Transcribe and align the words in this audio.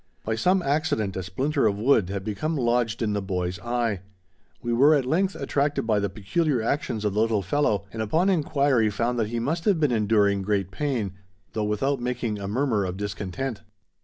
By 0.25 0.33
some 0.33 0.63
accident 0.63 1.15
a 1.15 1.21
splinter 1.21 1.67
of 1.67 1.77
wood 1.77 2.09
had 2.09 2.23
become 2.23 2.57
lodged 2.57 3.03
in 3.03 3.13
the 3.13 3.21
boy's 3.21 3.59
eye. 3.59 4.01
We 4.59 4.73
were 4.73 4.95
at 4.95 5.05
length 5.05 5.35
attracted 5.35 5.83
by 5.83 5.99
the 5.99 6.09
peculiar 6.09 6.59
actions 6.59 7.05
of 7.05 7.13
the 7.13 7.21
little 7.21 7.43
fellow, 7.43 7.85
and 7.93 8.01
upon 8.01 8.27
inquiry 8.27 8.89
found 8.89 9.19
that 9.19 9.29
he 9.29 9.39
must 9.39 9.65
have 9.65 9.79
been 9.79 9.91
enduring 9.91 10.41
great 10.41 10.71
pain, 10.71 11.13
though 11.53 11.65
without 11.65 12.01
making 12.01 12.39
a 12.39 12.47
murmur 12.47 12.83
of 12.83 12.97
discontent. 12.97 13.61